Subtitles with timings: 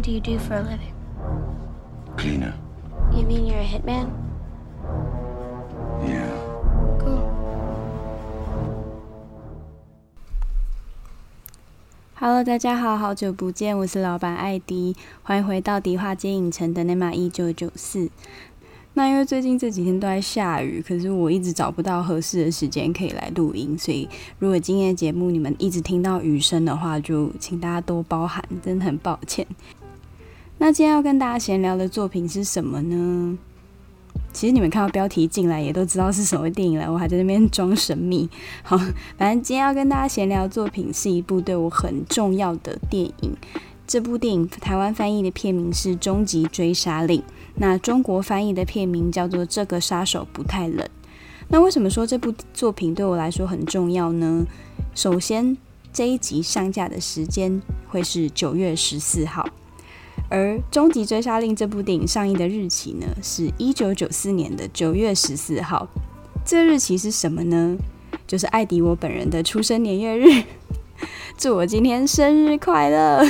[0.00, 0.92] Do you do for a living?
[2.16, 2.52] Cleaner.
[3.12, 4.10] You mean you're a hitman?
[6.04, 6.28] Yeah.
[6.98, 7.22] Cool.
[12.16, 18.10] Hello，大家好，好久不见，我是老板艾迪，欢迎回到迪化街影城的 NEMA 一九九四。
[18.99, 24.05] 那因为最近这几天都在下雨，可是我一直找不到合适的时间可以来录音，所以
[24.39, 29.47] 如果今天的节目你们一直听到雨声的话，就请大家多包涵，真的很抱歉。
[30.57, 33.37] 那今天要跟大家闲聊的作品是什么呢？
[34.33, 38.29] 其实你们看到标题进来也都知道是什么电影了，我还在那边装神秘。
[38.63, 38.77] 好，
[39.17, 43.37] 反正今天要跟大家闲聊的作品是一部对我很重要的电影。
[43.87, 47.21] 这部电影台湾翻译的片名是《终极追杀令》，
[47.59, 50.77] 那中国翻译的片名叫做《这个杀手不太冷》。
[51.49, 54.45] 那为什么说这部作品对我来说很重要呢？
[54.95, 55.57] 首先，
[55.91, 59.47] 这一集上架的时间会是九月十四号。
[60.29, 65.87] 而《终极追杀令》这部电影上映的日期呢，是一九九四年的九月十四号。
[66.45, 67.77] 这日期是什么呢？
[68.27, 70.43] 就是艾迪我本人的出生年月日。
[71.35, 73.25] 祝我今天生日快乐！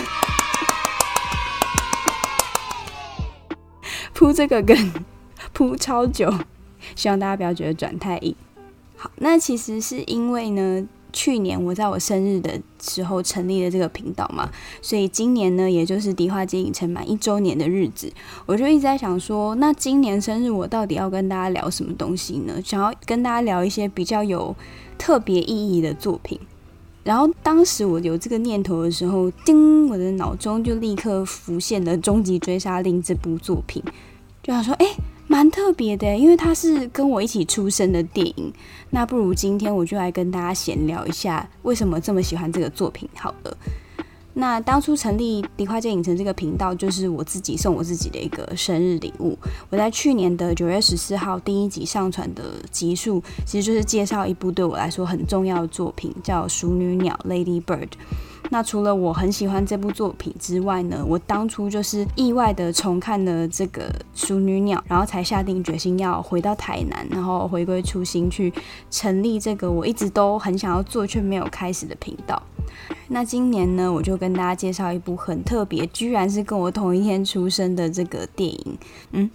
[4.19, 4.75] 铺这个梗
[5.53, 6.29] 铺超久，
[6.93, 8.35] 希望大家不要觉得转太硬。
[8.97, 10.85] 好，那其实是因为呢。
[11.11, 14.47] 去年我在我生日的时候成立了这个频道嘛，
[14.79, 18.13] 所以今年呢，也就是迪化街影城满一周年的日子，
[18.45, 22.61] 我就一直在想说，那今年生日我到底要跟大家聊什么东西呢？
[22.63, 24.55] 想要跟大家聊一些比较有
[24.99, 26.39] 特别意义的作品。
[27.03, 33.81] 然后当时我有这个念头的时候，叮，我的脑中就立刻浮现了《终极追杀令》这部作品，
[34.49, 34.87] 就想说，哎。
[35.31, 38.51] 蛮特别的，因为它是跟我一起出生的电影。
[38.89, 43.07] 那不如今天我就来跟大家闲聊一下，为什么这么喜欢这个作品。
[43.13, 43.57] 好了，
[44.33, 49.37] 那当初成立迪化街影城这个频道，就是我自己送我自己的一个生日礼物。
[49.69, 57.89] 我在去年的九月十四号第一集上传的集数，其实就是介绍一部对我来说很重要的作品，叫《熟女鸟》（Lady Bird）。
[58.51, 68.51] 那除了我很喜欢这部作品之外呢，我当初就是意外的重看了这个《淑女鸟》，然后才下定决心要回到台南，然后回归初心，去
[68.89, 72.41] 成立这个我一直都很想要做却没有开始的频道。
[73.07, 78.77] 那今年呢，我就跟大家介绍一部很特别，居然是跟我同一天出生的这个电影。
[79.11, 79.29] 嗯，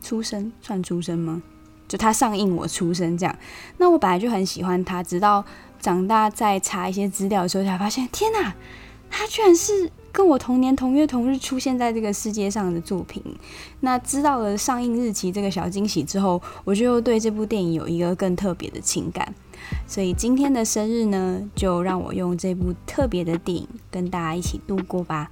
[0.00, 1.42] 出生算出生吗？
[1.86, 3.36] 就它上映我出生这样。
[3.78, 5.44] 那我本来就很喜欢它，直到。
[5.86, 8.52] 长大再查一些资料的时候，才发现天哪，
[9.08, 13.22] 他居然是跟我同年同月同日出现在这个世界上的作品。
[13.78, 19.32] 那知道了上映日期这个小惊喜之后，我就对这部电影有一个更特别的情感。
[19.86, 25.30] 所以今天的生日呢，就让我用这部特别的电影跟大家一起度过吧。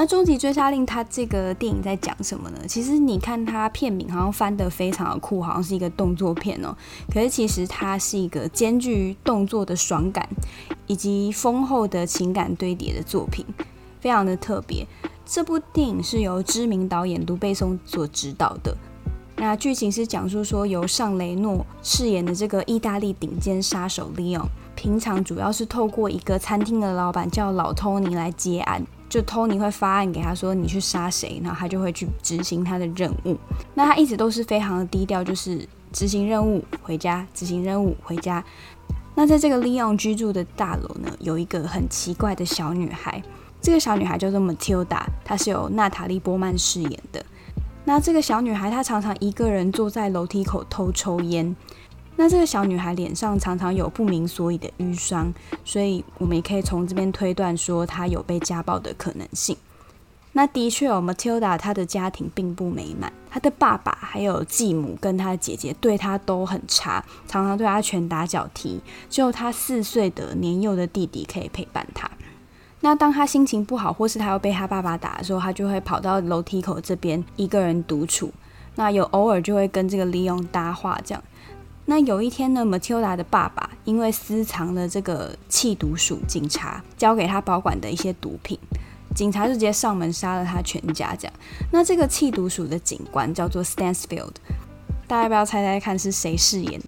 [0.00, 2.58] 那《终极追杀令》它这个电影在讲什么呢？
[2.68, 6.72] 其实你看它片名好像翻得非常的酷，好像是一个动作片哦。
[7.12, 10.28] 可是其实它是一个兼具动作的爽感
[10.86, 13.44] 以及丰厚的情感堆叠的作品，
[13.98, 14.86] 非常的特别。
[15.26, 18.76] 这部电影是由知名导演卢贝松所指导的。
[19.38, 24.46] 那剧情是讲述说，由尚雷诺饰演的这个意大利顶尖杀手利昂，
[24.76, 28.86] 平常主要是透过一个餐厅的老板叫老托尼来接案。
[29.08, 33.36] 就托尼会发案给他说，你去杀谁，然后他就会去执行他的任务。
[33.74, 38.44] 那他一直都是非常的低调，就是执行任务回家，执行任务回家。
[39.14, 43.22] 那在这个利昂居住的大楼呢，有一个很奇怪的小女孩。
[43.60, 47.24] 这个小女孩叫做 Matilda，她是由娜塔莉波曼饰演的。
[47.84, 51.56] 那这个小女孩她常常一个人坐在楼梯口偷抽烟。
[52.20, 55.32] 那这个小女孩脸上常常有不明所以的淤伤，
[55.64, 59.56] 所以我们也可以从这边推断说她有被家暴的可能性。
[60.32, 72.10] 那的确哦，Matilda 她的家庭并不美满，她的爸爸还有继母跟她的姐姐对她都很差，常常对她拳打脚踢，只有她四岁的年幼的弟弟可以陪伴她。
[72.80, 78.32] 那当她心情不好，或是她要被她爸爸打的时候，她就会跑到楼梯口这边一个人独处。
[78.74, 81.22] 那有偶尔就会跟这个 Leon 搭话这样。
[81.90, 88.58] 那有一天呢，Matilda 的爸爸因为私藏了这个弃毒署警察交给他保管的一些毒品，
[89.14, 91.16] 警察就直接上门杀了他全家。
[91.18, 91.32] 这样，
[91.72, 94.34] 那这个弃毒署的警官叫做 Stansfield，
[95.06, 96.78] 大家不要猜猜看是谁饰演？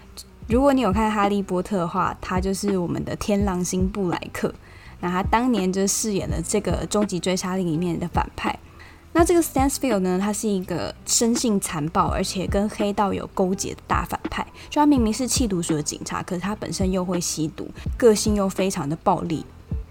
[0.47, 4.55] 如果你有看《哈利波特》的话，他就是我们的天狼星布莱克。
[5.01, 8.59] 那他当年就饰演了这个《终极追杀令》里面的反派。
[9.13, 14.47] 那这个 Stansfield 呢，他是一个生性残暴，而且跟黑道有勾结的大反派。
[14.69, 17.69] 就他明明是弃毒署的警察，可是他本身又会吸毒，
[17.99, 19.45] 个性又非常的暴力。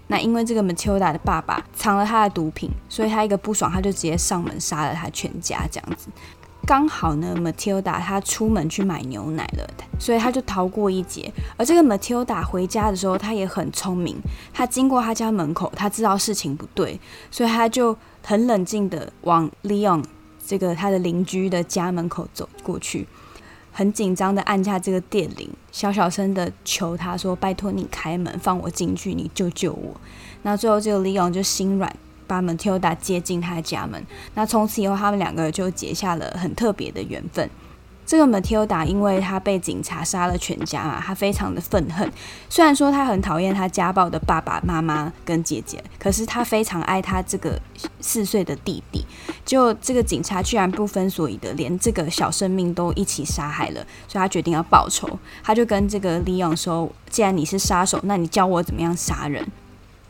[0.06, 6.08] 那因为这个 Matilda 的爸爸藏了他的毒品，所以他一个不爽，他就直接上门杀了他全家这样子。
[6.66, 9.68] 刚好呢，Matilda 她出门去买牛奶了，
[9.98, 11.32] 所以他就逃过一劫。
[11.56, 14.16] 而这个 Matilda 回家的时候，他也很聪明，
[14.52, 17.96] 他经过他家门口，他知道事情不对，所以他就。
[18.22, 20.04] 很冷静的往 Leon
[20.46, 23.08] 这个他的邻居的家门口走过去，
[23.72, 29.98] 很紧张的按下这个电铃，小小声的求他说：“拜托你开门，放我进去，你救救我。”
[30.44, 31.96] 那最后这个 Leon 就心软，
[32.30, 34.00] 把 Matilda 接进他家门。
[34.34, 37.50] 那从此以后，他们两个就结下了很特别的缘分。
[38.06, 42.10] 这个 Matilda 因为他被警察杀了全家嘛，他非常的愤恨。
[42.48, 47.60] 虽然说他很讨厌他家暴的爸爸妈妈跟姐姐，可是他非常爱他这个
[48.00, 49.06] 四岁的弟弟。
[49.44, 55.08] 就这个警察居然不分所以的，连这个小生命都一起杀害了，所以他决定要报仇。
[55.44, 59.46] 他就跟这个 Leon 说：“既然你是杀手，那你教我怎么样杀人。”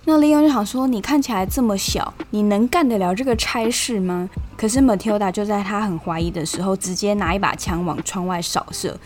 [0.06, 8.98] 那利用就想说：“你看起来这么小，你能干得了这个差事吗？”可是 Matilda 就在他很怀疑的时候，直接拿一把枪往窗外扫射。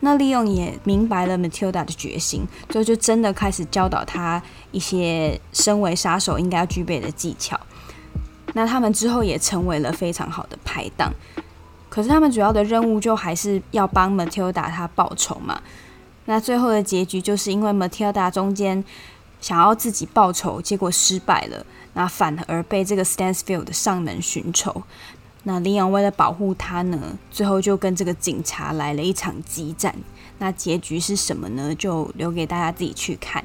[0.00, 4.40] 那利用也明白了 Matilda 的决心，所以就真的开始教导他
[4.70, 7.58] 一些身为杀手应该要具备的技巧。
[8.54, 11.12] 那他们之后也成为了非常好的拍档。
[11.88, 15.60] 可是他们主要的任务就还是要帮 Matilda 他报仇嘛。
[16.26, 18.84] 那最后的结局就是因为 Matilda 中间。
[19.40, 21.64] 想要自己报仇，结果失败了，
[21.94, 24.82] 那反而被这个 Stansfield 上门寻仇。
[25.44, 29.94] 那林阳为了保护他呢，最后就跟这个警察来了一场激战。
[30.38, 31.74] 那结局是什么呢？
[31.74, 33.42] 就留给大家自己去看。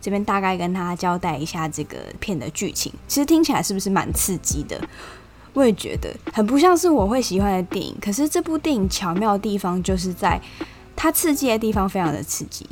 [0.00, 2.92] 这边大概跟大家交代一下这个片的剧情。
[3.06, 4.80] 其实听起来是不是蛮刺激的？
[5.52, 7.96] 我也觉得很不像是我会喜欢的电影。
[8.00, 10.40] 可是这部电影巧妙的地方就是在
[10.94, 12.66] 它刺激的地方非常的刺激。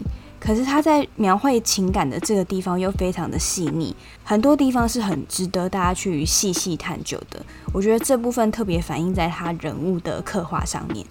[0.45, 7.41] 可是他在描绘情感的这个地方又非常的细腻，很多地方是很值得大家去细细探究的。
[7.73, 11.07] 我觉得这部分特别反映在他人物的刻画上面。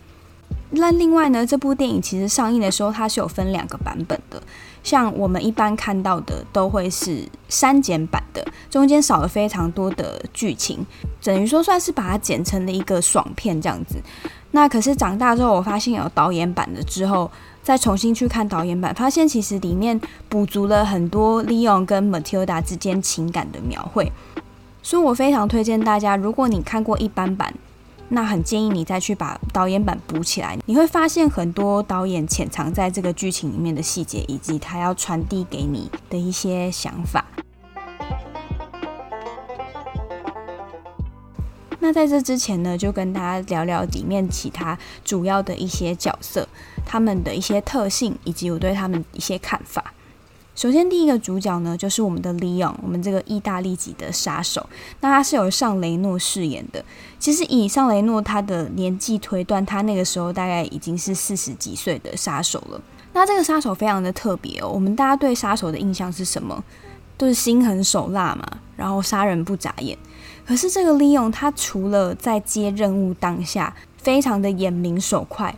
[0.69, 4.39] 那另外呢，这部电影其实上映的时候它是有分两个版本的，
[4.83, 10.85] 像我们一般看到的都会是删减版的，中间少了非常多的剧情，
[11.23, 13.95] 等于说算是把它剪成了一个爽片这样子。
[14.51, 17.31] 那可是长大之后，我发现有导演版的之后。
[17.63, 24.11] 再重新去看导演版，发现其实里面补足了很多 Leon 跟 Matilda 之间情感的描绘，
[24.81, 27.53] 所以我非常推荐大家，如果你看过一般版，
[28.09, 37.25] 那很建议你再去把导演版补起来，你会发现很多导演潜藏在这个剧情里面的细节，以及他要传递给你的一些想法。
[41.83, 46.47] 那在这之前呢，就跟大家聊聊里面其他主要的一些角色，
[46.85, 49.93] 他们的一些特性，以及我对他们一些看法。
[50.55, 54.65] 首先，第一个主角呢，就是我们的 Leon，我们这个意大利籍的杀手。
[55.01, 56.85] 那他是由尚雷诺饰演的。
[57.19, 62.81] 其实以尚雷诺他的年纪推断，他那个时候大概已经是四十几岁的杀手了。
[63.11, 64.69] 那这个杀手非常的特别哦。
[64.69, 66.63] 我们大家对杀手的印象是什么？
[67.17, 69.97] 都是心狠手辣嘛，然后杀人不眨眼。
[70.45, 75.55] 可是这个 Leon 他除了在接任务当下非常的眼明手快，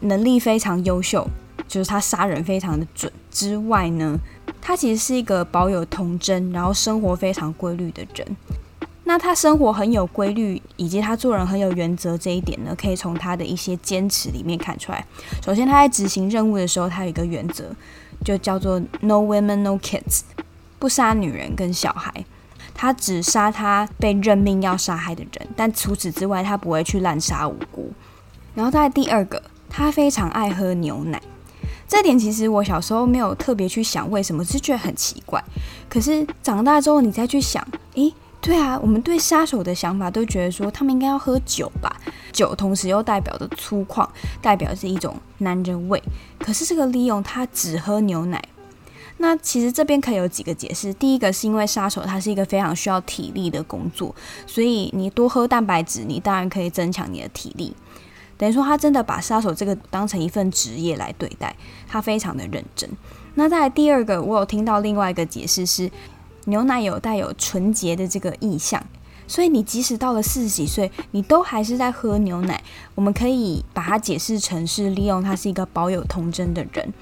[0.00, 1.26] 能力非常优秀，
[1.68, 4.18] 就是他杀人非常的准之外呢，
[4.60, 8.36] 他其实是一个保有童真，然后生活非常规律的人。
[9.06, 15.04] 那他生活很有规律，以及他做人很有原则这一点呢，可以从他的一些坚持里面看出来。
[15.44, 17.66] 首先，他在执行任务的时候，他有一个原则，
[18.24, 20.22] 就叫做 No women, no kids，
[20.84, 22.12] 不杀女人跟小孩。
[22.74, 27.90] 他只杀他被任命要杀害的人，但除此之外，他不会去滥杀无辜。
[28.54, 31.22] 然后，再第二个，他非常爱喝牛奶。
[31.88, 35.42] 这点其实我小时候没有特别去想为什么，是觉得很奇怪。
[35.88, 38.12] 可是长大之后你再去想，诶，
[38.42, 41.98] 对啊，我们对杀手的想法都觉得说他们应该要喝酒吧，
[42.30, 44.06] 酒同时又代表着粗犷，
[44.42, 46.02] 代表是一种男人味。
[46.38, 48.42] 可是这个利用他只喝牛奶。
[49.18, 50.92] 那其实这边可以有几个解释。
[50.94, 54.14] 第一个是因为杀手他是一个非常需要体力的工作，
[54.46, 57.74] 所以你多喝蛋白质，你当然可以增强你的体力。
[58.36, 61.54] 等于说他真的把杀手这个当成一份职业来对待，
[61.86, 62.90] 他非常的认真。
[63.34, 65.90] 那再来第二个，我有听到另外一个解释是，
[66.46, 68.84] 牛奶有带有纯洁的这个意象，
[69.28, 72.62] 所以你即使到了四十几岁，你都还是在喝牛奶。
[72.96, 76.92] 我们可以把它解释成是利用他是一个保有童真的人。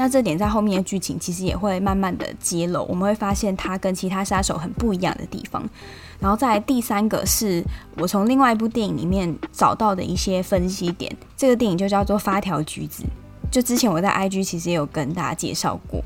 [0.00, 5.60] 那这点在后面的剧情其实也会慢慢的揭露，我们会发现他跟其他杀手很不一样的地方。
[6.20, 7.64] 然后再第三个是
[7.96, 13.02] 我从另外一部电影里面找到的一些分析点，这个电影就叫做《发条橘子》，
[13.50, 16.00] 就之前我在 IG 其实也有跟大家介绍过。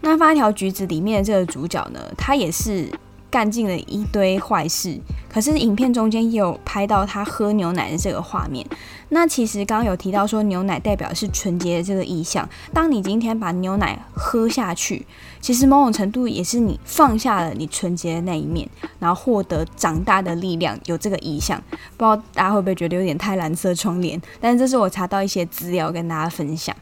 [0.00, 2.90] 那《发条橘子》里面的这个主角呢，他也是。
[3.30, 8.66] 干尽了一堆坏事，可是影片中间也有拍到他喝牛奶的这个画面。
[9.10, 12.48] 那其实刚刚有提到说牛奶代表是纯洁的这个意象。
[12.72, 15.06] 当你今天把牛奶喝下去，
[15.40, 18.68] 其实某种程度也是你放下了你纯洁的那一面，
[18.98, 21.62] 然后获得长大的力量，有这个意象。
[21.96, 24.20] 不知道大家会不会觉得有点太蓝色窗帘？
[24.40, 26.74] 但是这是我查到一些资料跟大家分享。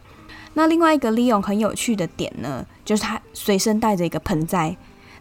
[0.53, 4.75] 那另外一个利用很有趣的点呢，就是他随身带着一个盆栽。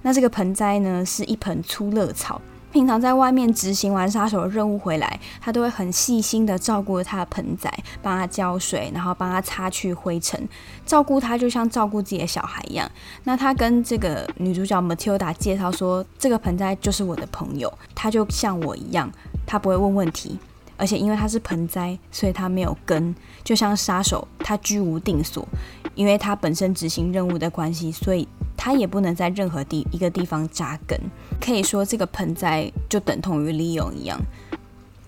[0.05, 2.41] 那这个盆栽呢，是一盆粗乐草。
[2.71, 10.49] 平常在外面执行完杀手的任务回来，他都会很细心的照顾他的盆栽，帮他浇水，然后帮他擦去灰尘，
[10.85, 12.91] 照顾他就像照顾自己的小孩一样。
[13.23, 19.09] 那他跟这个女主角 Matilda 介绍说，这个盆栽就是我的朋友，他就像我一样，
[19.47, 20.37] 他不会问问题，
[20.77, 25.47] 而且因为他是盆栽，所以他没有根，就像杀手，他居无定所，
[25.95, 28.27] 因为他本身执行任务的关系，所以。
[28.57, 30.99] 他也不能在任何地一个地方扎根，
[31.39, 34.19] 可以说这个盆栽就等同于利用一样。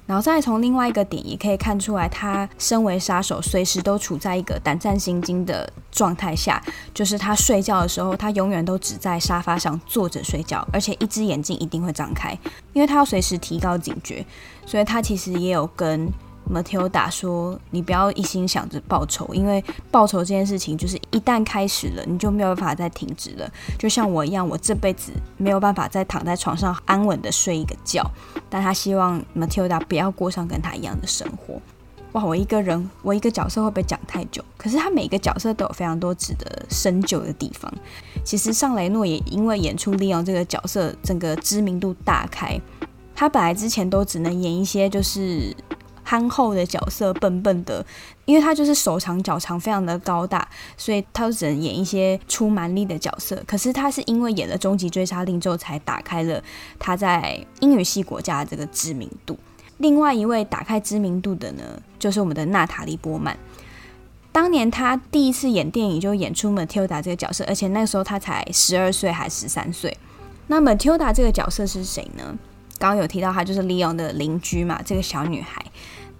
[0.04, 6.62] 然后再从另外一个点也可以看出来，他身为杀手，随时都处在一个胆战心惊的状态下。
[6.94, 12.38] 就是他睡觉的时候，他永远都只在沙发上坐着睡觉，而且一只眼睛一定会张开，
[12.72, 14.24] 因为他要随时提高警觉。
[14.64, 16.08] 所以他其实也有跟。
[16.48, 19.60] Matilda 说：“你不要一心想着报仇，因为
[19.90, 23.50] 报仇这件事情就是一旦开始了，你就没有办法再停止了。
[23.76, 28.08] 就像我一样，我这辈子没有办法再躺在床上安稳的睡一个觉。
[28.48, 31.60] 但他希望 Matilda 不要过上跟他一样的生活。
[32.16, 34.42] 哇，我一个人，我一个角色会不会讲太久？
[34.56, 37.70] 可是他每个角色都有非常多值得深究的地方。
[38.24, 42.58] 其实尚雷诺也因为演出利用这个角色，整个知名度大开。
[43.14, 45.54] 他本来之前都只能演一些就是。”
[46.08, 47.84] 憨厚的角色，笨笨的，
[48.26, 53.42] 因为他就是手长脚长，非常的高大，所以他就只能演一些出蛮力的角色。
[53.44, 56.40] 可是他是因为演了《终极追杀令》之后，才打开了
[56.78, 59.36] 他在英语系国家的这个知名度。
[59.78, 61.62] 另外一位打开知名度的呢，
[61.98, 63.36] 就是我们的娜塔莉波曼。
[64.32, 69.96] 当年他第一次演电影就演出 Matilda 这个角色，而且那时候他才十二岁还十三岁。
[70.46, 72.36] 那 Matilda 这个角色是谁呢？
[72.78, 75.64] 刚刚有提到，她就是利用的邻居嘛，这个小女孩。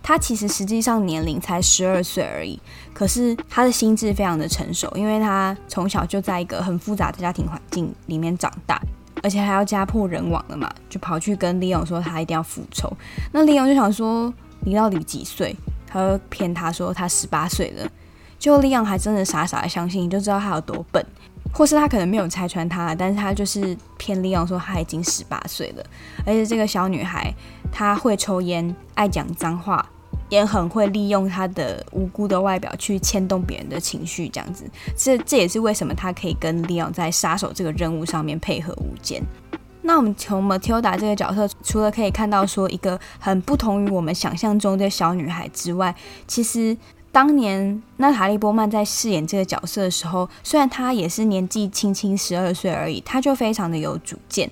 [0.02, 2.58] 她其实实际上年龄才十二岁而已，
[2.94, 8.80] 可是她的心智非常的成熟，因为她从小就在一个很复杂的家庭环境里面长大，
[9.26, 12.88] 而且还要家破人亡了嘛，就跑去跟利用说他一定要复仇。
[13.33, 15.52] 那利用就想说，你到底几岁？
[15.85, 17.90] 他就骗他说他十八岁了，
[18.38, 21.04] 结果利用还真的傻傻的相信，你就知道他有多笨，
[21.52, 25.85] 或是他可能没有拆穿他，但是他就是骗利用说他已经十八岁了，
[26.25, 27.35] 而且这个小女孩
[27.73, 29.85] 她会抽烟，爱讲脏话。
[30.28, 34.64] 也很会利用他的无辜的外表去牵动别人的情绪，这样子，
[34.97, 39.23] 这这也是为什么他可以跟利昂在杀手这个任务上面配合无间。
[39.83, 45.95] 那我们从 Matilda 这个角色，除了可以看到说一个很不同于我们想象中的小女孩之外，
[46.26, 46.76] 其实
[47.12, 54.50] 当年娜塔莉波曼在饰演这个角色的时候，虽然她也是年纪轻轻十二岁而已，她就非常的有主见，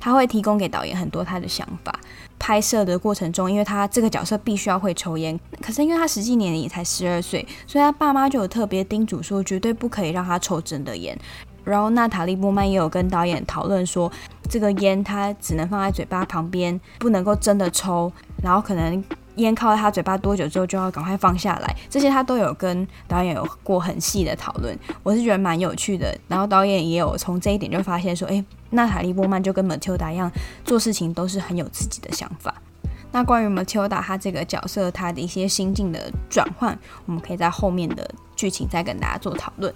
[0.00, 2.00] 她会提供给导演很多她的想法。
[2.38, 11.18] 拍摄的过程中，因为他这个角色必须要会抽烟，可是因为他实际年龄也才十二岁，所以他爸妈就有特别叮嘱说，绝对不可以让他抽真的烟。
[11.64, 14.10] 然后娜塔莉波曼也有跟导演讨论说，
[14.50, 18.12] 这个烟他只能放在嘴巴旁边，不能够真的抽，
[18.42, 19.02] 然后可能。
[19.36, 26.16] 烟靠在他嘴巴多久之后就要赶快放下来，这些他都有跟导演有过很细的讨论，我是觉得蛮有趣的。
[26.28, 30.30] 然后导演也有从这一点就发现说，诶，娜塔莉波曼就跟马蒂尔达一样，
[30.64, 32.54] 做事情都是很有自己的想法。
[33.12, 36.76] 那关于 Matilda 她这个角色，他的一些心境的转换，
[37.06, 39.72] 我们可以在后面的剧情再跟大家做讨论。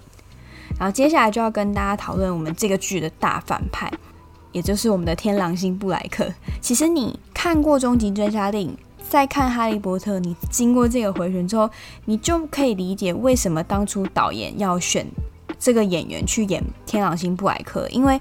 [0.79, 3.91] 然后接下来就要跟大家讨论我们这个剧的大反派，
[4.51, 6.27] 也就是我们的天狼星布莱克。
[6.61, 8.69] 其实你看过《终极追杀令》，
[9.09, 11.69] 再看《哈利波特》，你经过这个回旋之后，
[12.05, 15.07] 你就可以理解为什么当初导演要选
[15.59, 18.21] 这个演员去演天狼星布莱克，因为。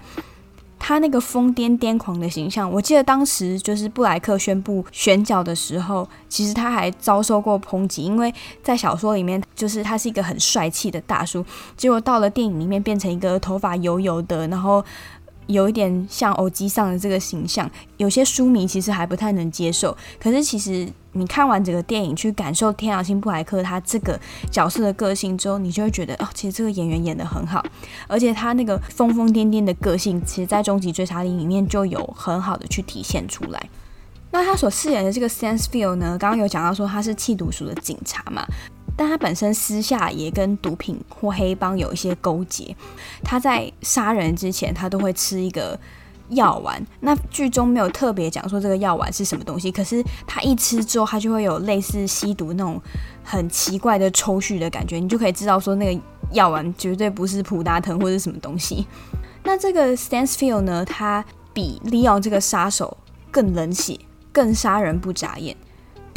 [0.79, 11.43] 他那个疯癫癫狂的形象，我记得当时就是布莱克宣布选角的时候，其实他还遭受过抨击，因为在小说里面就是他是一个很帅气的大叔，
[11.75, 14.85] 结果到了电影里面变成一个头发油油的，然后。
[15.47, 19.95] 有一点像偶机上的这个形象，有些书迷其实还不太能接受。
[20.19, 24.19] 可是其实你看完整个电影，去感受天狼星布莱克他这个
[24.51, 27.65] 角色的个性之后，你就会觉得哦，其实这个演员演得很好，
[28.07, 33.69] 而且他那个疯疯癫癫的个性，其实在《终极追杀令》里面就有很好的去体现出来。
[34.29, 38.45] 那他所饰演的这个 Stansfield 呢，刚刚有讲到说他是气毒署的警察嘛。
[38.97, 42.75] 但他本身私下也跟毒品或黑帮有一些勾结。
[43.23, 45.79] 他在杀人之前，他都会吃一个
[46.29, 46.85] 药丸。
[46.99, 52.81] 那剧中没有特别讲说这个药丸是什么东西，可是他一吃之后，他就会有类似吸毒那种
[53.23, 54.99] 很奇怪的抽搐的感觉。
[54.99, 56.01] 你就可以知道说那个
[56.31, 58.85] 药丸绝对不是普拿疼或者什么东西。
[59.43, 61.23] 那这个 Stansfield 呢，他
[61.53, 62.97] 比 Leon 这个杀手
[63.31, 63.97] 更冷血，
[64.33, 65.55] 更杀人不眨眼。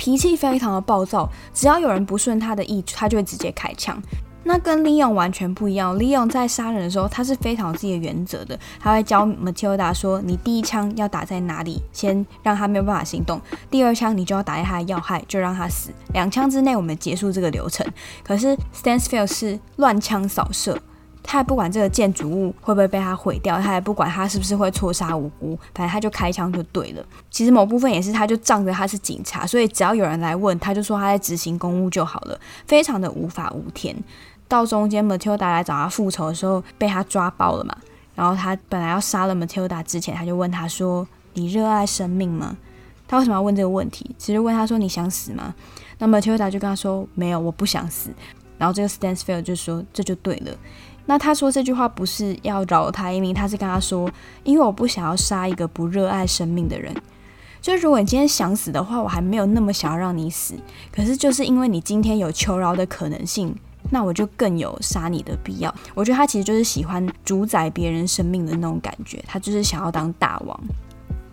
[0.01, 4.03] 脾气非常的暴躁，只要有人不顺他的意，他就会直接开枪。
[4.43, 5.95] 那跟 Leon 完全不一样。
[5.99, 13.39] Leon 在杀人的时候，他是非常有自己的原则的，他会教 Matilda 说：“你第一枪要打在哪里，先让他没有办法行动；
[13.71, 15.91] 第二枪你就要打在他的要害，就让他死。
[16.15, 17.87] 两枪之内我们结束这个流程。”
[18.25, 20.81] 可是 Stansfield 是乱枪扫射。
[21.31, 27.07] 他也不管这个建筑物会不会被他毁掉，他也不管他是不是会错杀无辜，反正他就开枪就对了。
[27.31, 33.97] 其实某部分也是，他就仗着他是警察，所以只要有人来问，他就说他在执行公务就好了，非常的无法无天。
[34.49, 37.77] 到中间 Matilda 来找他复仇的时候，被他抓包了嘛。
[38.17, 42.57] 然后他本来要杀了 Matilda 之前，他就问他说：“你热爱生命吗？”
[43.07, 44.13] 他为什么要问这个问题？
[44.19, 45.55] 其实问他说：“你想死吗？”
[45.99, 48.11] 那 Matilda 就跟他说：“没有，我不想死。”
[48.59, 50.53] 然后这个 Stansfield 就说：“这就对了。”
[51.11, 54.09] 那他说这句话不是要饶他一命，他是跟他说，
[54.45, 56.95] 因为我不想要杀一个不热爱生命的人。
[57.61, 60.55] 就如果你今天想死的话，我还没有那么想要让你死。
[60.93, 63.53] 可是就是因为你今天有求饶的可能性，
[63.91, 65.75] 那我就更有杀你的必要。
[65.97, 70.61] 我觉得他其实就是喜欢主宰别人生命的那种感觉，他就是想要当大王。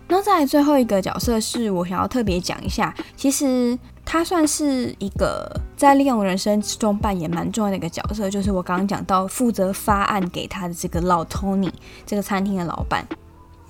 [0.08, 3.78] 那再来最后一个角色是我想要特别讲一下，其实
[4.10, 11.70] 他算是一个在利用人生之中扮演蛮重要的一个角色，就是我刚刚讲到负责发案给他的这个老 Tony，
[12.06, 13.06] 这个餐厅的老板。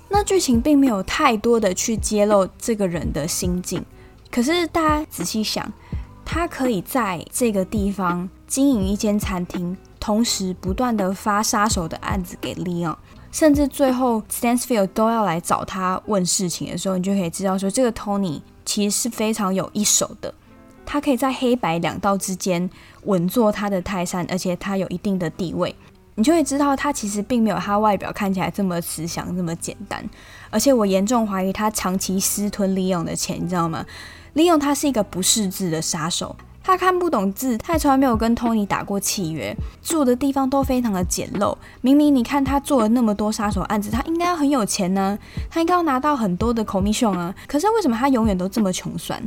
[0.07, 3.83] 那剧情并没有太多的去揭露这个人的心境，
[4.31, 5.69] 可是大家仔细想，
[6.23, 12.95] 他可以在这个地方经营一间餐厅，同时不断的发杀手的案子给 Leon。
[13.29, 20.33] 甚至最后，Stansfield 都要来找他问事情的时候，你就可以知道说，这个 Tony 其实是非常有一手的。
[20.85, 22.69] 他可以在黑白两道之间
[23.03, 25.75] 稳坐他的泰山，而且他有一定的地位。
[26.15, 30.03] 你就会知道，他其实并没有他外表看起来这么慈祥，这么简单。
[30.49, 33.85] 而且我严重怀疑他长期私吞利用的钱，你知道吗
[34.33, 36.35] 利用他是一个不识字的杀手。
[36.69, 41.57] 他看不懂字，他也从来没有跟托尼打过契约，住的地方都非常的简陋。
[41.81, 45.17] 明明你看他做了那么多杀手案子，他应该要很有钱呢，
[45.49, 47.33] 他应该要拿到很多的 commission 啊。
[47.47, 49.19] 可是为什么他永远都这么穷酸？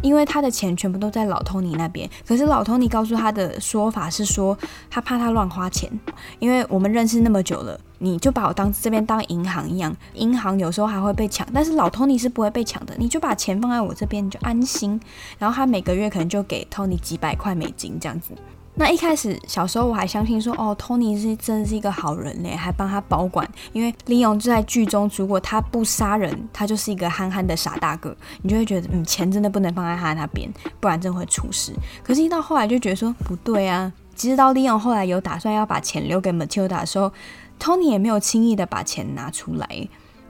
[0.00, 2.08] 因为他的钱全部都在老托尼那边。
[2.26, 4.56] 可是老托尼告诉他的说法是说，
[4.88, 5.90] 他怕他乱花钱，
[6.38, 7.78] 因为我们认识那么久了。
[7.98, 12.94] 你就把我当这边当银行一样，银行有时候还会被抢，但是老托尼是不会被抢的。
[12.98, 15.00] 你就把钱放在我这边，你就安心。
[15.38, 18.32] 然后他每个月可能就给托尼几百块美金这样子。
[18.78, 23.48] 那一开始小时候我还相信说，哦，托尼是真的是一个好人嘞，还帮他保管。
[23.72, 31.72] 因为利用就在剧中，如果他不杀人，他就是一个憨憨的傻大个，你就会觉得，嗯，钱真的不能放在他那边，不然真会出事。
[32.04, 33.90] 可是，一到后来就觉得说不对啊。
[34.14, 37.10] 其实到利用后来有打算要把钱留给 Matilda 的时候。
[37.58, 39.66] Tony 也没有轻易的把钱拿出来，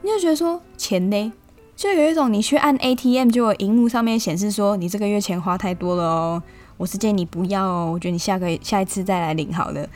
[0.03, 1.33] 你就觉得说钱呢，
[1.75, 6.43] 就有一种你去按 ATM，就有荧幕上面显示说你这个月钱花太多了哦，
[6.77, 9.87] 我是建议你不要哦，我觉得你下个下一次再来领好了，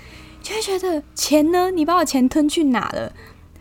[0.43, 3.13] 就会觉得钱呢，你把我钱吞去哪了？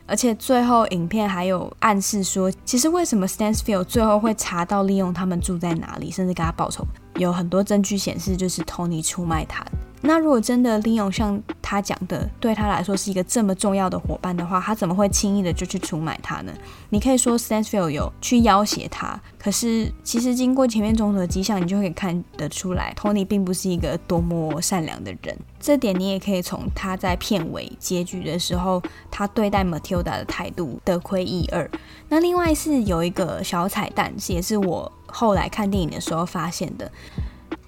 [0.06, 6.84] 而且最后影片还有暗示说，其实为什么 Stansfield 最后会查到利用他们住在哪里，甚至给他报仇，
[7.16, 9.64] 有很多证据显示就是 Tony 出卖他。
[10.02, 16.50] 那如果真的利用像他讲的，对他来说是一个这么重要的伙伴的话，他怎么会轻易的就去出卖他呢？
[16.88, 25.36] 你可以说 Stansfield 有去要挟他，可是其实经过前面种种的迹象，你就可以看得出来，Tony 并不是一个多么善良的人。
[25.60, 31.70] 这点你也可以从他在片尾结局的时候，他对待 Matilda 的态度得窥一二。
[32.08, 36.90] 那另外是有一个小彩蛋，也是我后来看电影的时候发现的。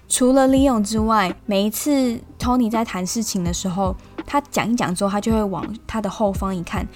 [0.09, 3.95] 除了利用之外，每一次 Tony 在谈事情的时候，
[4.27, 6.87] 他讲一讲之后，他就会往他的后方一看，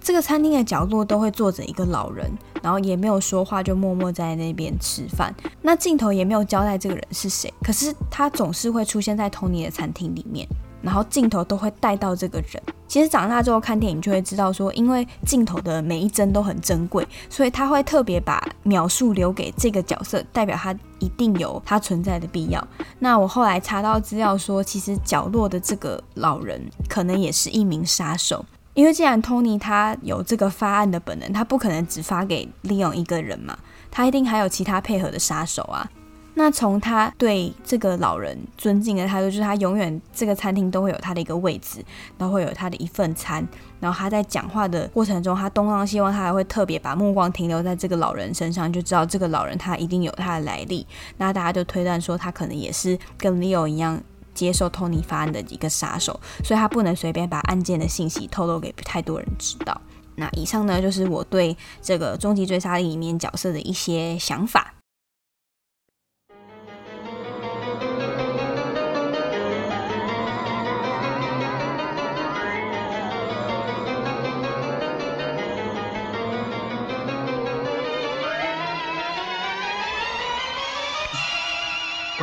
[0.00, 2.30] 这个餐厅的角落都会坐着一个老人，
[2.62, 5.34] 然后也没有说话，就默默在那边吃饭。
[5.60, 10.48] 那镜头也没有交代这个人是谁，可是他总是会出现在 Tony 的餐厅里面。
[10.82, 12.62] 然后镜头都会带到这个人。
[12.86, 22.62] 其实长大之后看电影就会知道，说因为镜头的每一帧都很珍贵，所以他会特别把描述留给这个角色，代表他一定有他存在的必要。
[22.98, 33.56] 那我后来查到资料说，其实角落的这个老人可能也是一名杀手，因为既然 Tony 他有这个发案的本能，他不可能只发给利用一个人嘛，
[33.90, 35.88] 他一定还有其他配合的杀手啊。
[36.34, 41.84] 那从他对这个老人尊敬的态度，就是他永远这个餐厅都会有他的一个位置，
[42.16, 43.46] 然后会有他的一份餐。
[43.78, 50.86] 然后他在讲话的过程中，他东张西望，他还会特别把目光停留在这个老人身上，就知道这个老人他一定有他的来历。
[51.18, 54.00] 那大家就推断说，他可能也是跟 Leo 一样
[54.32, 59.78] 接受 Tony 发案的一个杀手，所以他不能随便把案件的信息透露给太多人知道。
[60.14, 64.72] 那以上呢，就是我对这个《终极追杀令》里面角色的一些想法。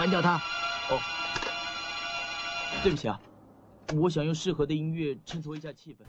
[0.10, 0.36] 关掉它。
[0.90, 1.00] 哦，
[2.82, 3.20] 对不起啊，
[3.96, 6.04] 我想用适合的音乐衬托一下气氛。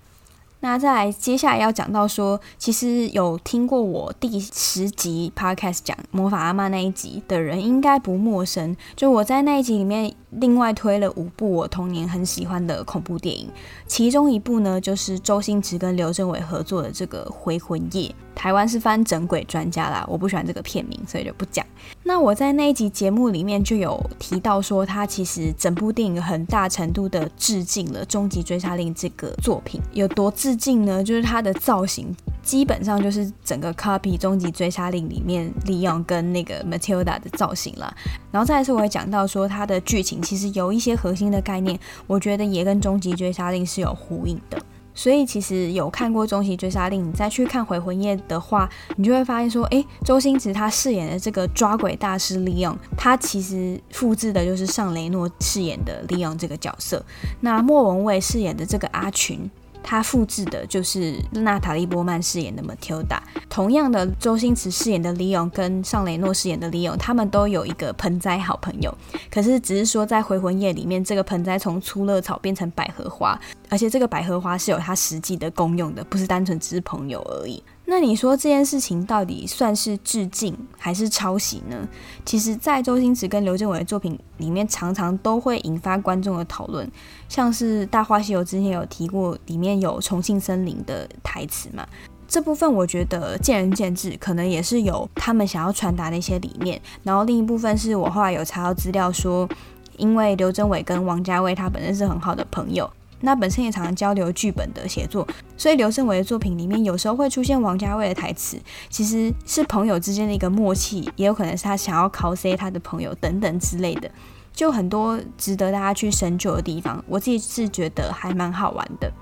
[0.62, 8.76] 那在，接下来要讲到说，其实有听过我第十集 podcast 讲魔法阿妈那一集的人，应该不陌生。
[8.94, 13.50] 就我在那一集里面，另外推了五部我童年很喜欢的恐怖电影，
[13.86, 18.08] 其中一部呢，就是周星驰跟刘镇伟合作的这个《回魂夜》。
[18.40, 21.62] 台湾是翻整鬼专家啦，我不喜欢这个片名，所以就不讲。
[22.04, 31.04] 那我在那一集节目里面就有提到说，他其实整部电影很大程度的致敬了《终极追杀令》这个作品，有多致敬呢？
[31.04, 37.94] 就是它的造型基本上就是整个 copy《终极追杀令》里面利用跟那个 Matilda 的造型啦。
[38.32, 44.58] 然后再来是我会讲到说，它的剧情其实有一些核心的概念，我觉得也跟《终极追杀令》是有呼应的。
[44.94, 57.04] 所以其实有看过《终极追杀令》，你再去看《回魂夜》的话，你就会发现说，诶，周星驰他饰演的这个抓鬼大师利用，他其实复制的就是尚雷诺饰演的利用这个角色。
[57.40, 59.50] 那莫文蔚饰演的这个阿群。
[59.82, 68.96] 他复制的就是娜塔莉波曼饰演的 Matilda，同样的，周星驰饰演的李勇跟尚雷诺饰演的李勇，他们都有一个盆栽好朋友，
[69.30, 73.38] 可是只是说在《回魂夜》里面，这个盆栽从粗乐草变成百合花，
[73.68, 77.62] 而且这个百合花是有它实际的功用的，不是单纯只是朋友而已。
[77.90, 81.76] 那你说这件事情到底算是致敬还是抄袭呢？
[82.24, 86.88] 其实，在周星驰跟刘镇伟的作品里面，常常都会引发观众的讨论。
[87.28, 91.84] 像是《大话西游》之前有提过，里面有重庆森林的台词嘛？
[92.28, 96.80] 这部分我觉得见仁见智，可能也是有他们想要传达的一些理念。
[97.02, 99.48] 然后另一部分是我后来有查到资料说，
[99.96, 102.88] 因为刘镇伟跟王家卫他本身是很好的朋友。
[103.20, 114.10] 那本身也常常交流剧本的写作，所以刘镇伟的作品里面有时候会出现王家卫的台词，其实是朋友之间的一个默契，也有可能是他想要 cos 他的朋友等等之类的，
[114.52, 117.02] 就很多值得大家去深究的地方。
[117.06, 119.12] 我自己是觉得还蛮好玩的。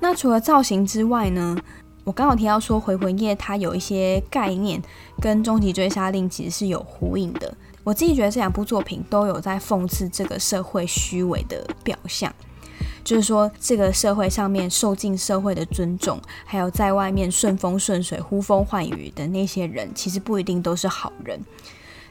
[0.00, 1.56] 那除了造型之外呢，
[2.04, 4.80] 我刚好提到说《回魂夜》它有一些概念
[5.20, 7.52] 跟《终极追杀令》其实是有呼应的。
[7.82, 12.32] 我自己觉得这两部作品都有在讽刺这个社会虚伪的表象。
[13.08, 21.40] 就是说，这个社会上面受尽社会的尊重，还有在外面顺风顺水、呼风唤雨的那些人，其实不一定都是好人。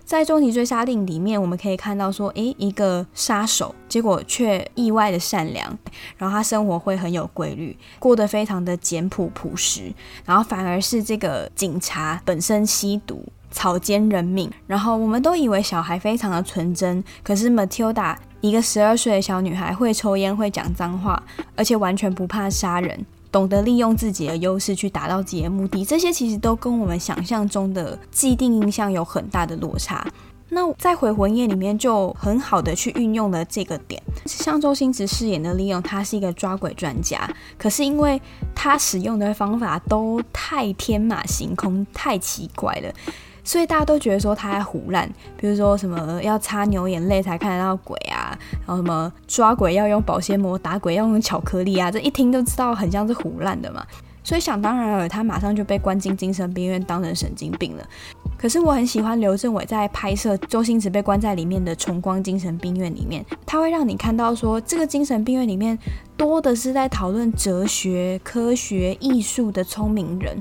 [0.04, 5.78] 在《终极追杀令》里面，我们可以看到说，诶，一个杀手，结果却意外的善良，
[6.18, 9.94] 然后他生活会很有规律，过得非常的简朴朴实，
[10.26, 13.24] 然后反而是这个警察本身吸毒。
[13.50, 21.22] 草菅人命，然后我们都以为小孩非常的纯真，可是 Matilda 一个十二岁的小女孩会抽烟，会讲脏话，
[21.56, 30.06] 而且完全不怕杀人，懂得利用自己的优势去达到自己的目的，这些其实都跟我们想象中的既定印象有很大的落差。
[30.50, 34.02] 那在《回魂夜》里面就很好的去运用了这个点。
[34.26, 38.22] 像周星驰饰演的利用他是一个抓鬼专家，可是因为
[38.56, 42.94] 他使用的方法都太天马行空、太奇怪了，
[43.48, 45.10] 所以大家都觉得说他在胡烂。
[45.38, 53.86] 比如说什么要擦牛眼泪才看得到鬼啊，然后什么抓鬼要用保鲜膜，打鬼要用巧克力啊，这一听就知道很像是胡烂的嘛。
[54.22, 57.88] 所以想当然尔，他马上就被关进精神病院，当成神经病了。
[58.38, 65.80] 可是我很喜欢刘镇伟在拍摄周星驰被关在里面的崇光精神病院里面，他会让你看到说，这个精神病院里面
[66.18, 70.38] 多的是在讨论哲学、科学、艺术的聪明人。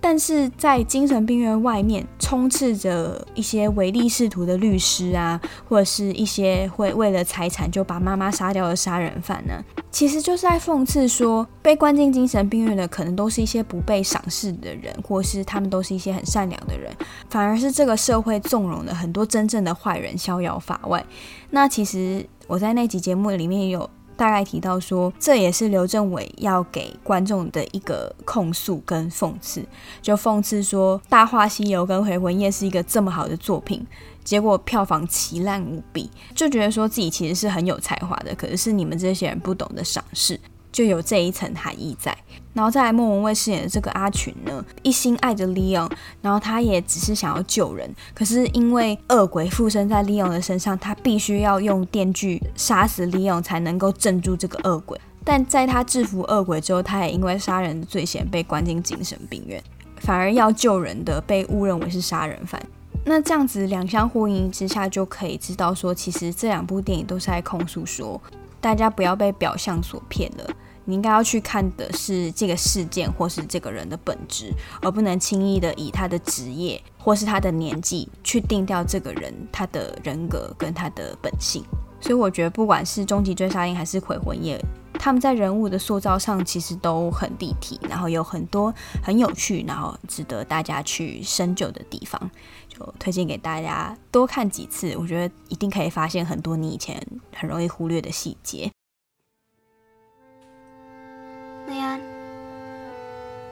[0.00, 16.92] 但是在精神病院外面，充斥着一些唯利是图的律师啊，或者是一些会为了财产就把妈妈杀掉的杀人犯呢，其实就是在讽刺说，被关进精神病院的可能都是一些不被赏识的人，或是他们都是一些很善良的人，
[17.28, 21.04] 反而是这个社会纵容了很多真正的坏人逍遥法外。
[21.50, 23.88] 那其实我在那集节目里面有。
[24.18, 29.64] 大概提到说，这也是刘镇伟要给观众的一个控诉跟讽刺，
[30.02, 33.86] 就讽刺说《大话西游》跟《回魂夜》是一个这么好的作品，
[34.24, 40.38] 结果票房奇烂无比，就觉得说自己其实是很有才华的，可是是你们这些人不懂得赏识。
[40.78, 42.16] 就有这一层含义在，
[42.52, 45.90] 然后再来莫文蔚饰演的这个阿群呢，一心爱着 Leon，
[46.22, 54.96] 然后他也只是想要救人，可是因为恶鬼附身在 Leon 的身上，他必须要用电锯杀死 Leon 才能够镇住这个恶鬼。
[55.24, 59.60] 但在他制服恶鬼之后，他也因为杀人的罪嫌被关进精神病院，
[59.96, 62.62] 反而要救人的被误认为是杀人犯。
[63.04, 68.22] 那这样子两相呼应之下，就可以知道说，其实这两部电影都是在控诉说。
[68.60, 70.44] 大家不要被表象所骗了，
[70.88, 81.62] 你应该要去看的是这个事件或是这个人的本质，而不能轻易的以他的职业或是他的年纪去定掉这个人他的人格跟他的本性。
[82.00, 84.56] 所以我觉得，不管是《终极追杀令》还是《回魂夜》，
[84.98, 88.72] 他们在人物的塑造上其实都很立体，然后有很多
[89.02, 92.30] 很有趣，然后值得大家去深究的地方。
[92.68, 98.70] 就推荐给大家多看几次，我觉得一定可以发现很多你以前很容易忽略的细节。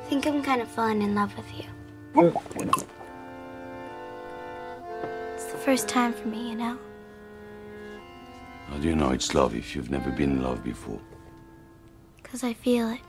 [0.06, 1.66] I think I'm kind of falling in love with you.
[5.36, 6.78] It's the first time for me, you know?
[8.70, 11.00] How do you know it's love if you've never been in love before?
[12.22, 13.00] Because I feel it.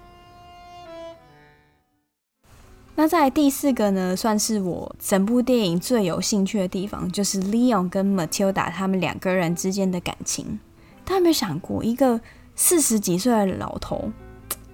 [2.94, 10.60] 那在第四个呢，算是我整部电影最有兴趣的地方，就是 Leon 跟 Matilda 他们两个人之间的感情。
[11.04, 12.20] 大家有没有想过，一个
[12.54, 14.12] 四十几岁的老头，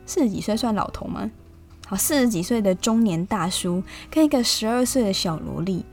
[0.05, 1.31] 四十几岁算老头吗？
[1.88, 5.86] 好，四十几岁的中年大叔跟一个十二岁的小萝莉，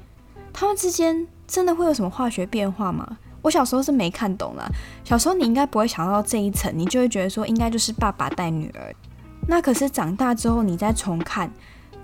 [0.52, 3.18] 他们之间真的会有什么化学变化吗？
[3.42, 4.68] 我小时候是没看懂啦。
[5.02, 8.94] 小时候你应该不会想到这一层，你就会觉得说应该就是爸爸带女儿。
[9.48, 11.50] 那可是长大之后你再重看。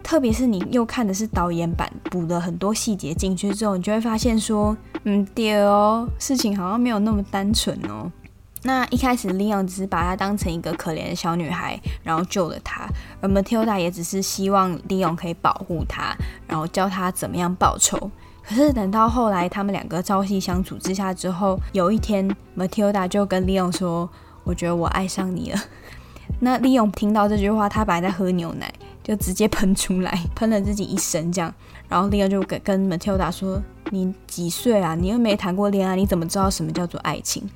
[0.03, 8.09] 特别是你又看的是导演版，补了很多细节进去之后，你就会发现说，嗯，对哦，事情好像没有那么单纯哦。
[8.63, 12.89] 那一开始，Leon 只是把她当成一个可怜的小女孩，然后救了她，
[13.21, 16.17] 而 Matilda 也只是希望 Leon 可以保护她，
[16.49, 18.11] 然后教她怎么样报仇。
[18.43, 24.09] 可是等到后来，他们两个朝夕相处之下之后，有一天，Matilda 就跟 Leon 说
[24.45, 25.59] ：“我觉得我爱上你了。
[26.41, 28.73] ”那 Leon 听到这句话，他本来在喝牛奶。
[29.03, 31.55] 就直接喷出来， 喷了自己一身这样。
[31.89, 34.97] 然后 Leon 就跟跟 Matilda 说：“你几岁啊？
[34.97, 37.49] 你又没谈过恋爱，你怎么知道什么叫做爱情？”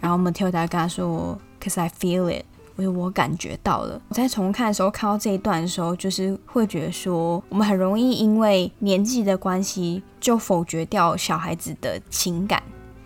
[0.00, 2.44] 然后 Matilda 跟他说：“Cause I feel it，
[2.76, 12.62] 我说我感觉到了。”我在重看的时候看到这一段的时候，就是会觉得说，我们很容易因为年纪的关系就否决掉小孩子的情感，